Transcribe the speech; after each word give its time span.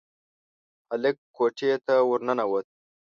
هلک 0.89 1.17
کوټې 1.35 1.71
ته 1.85 1.95
ورننوت. 2.09 2.65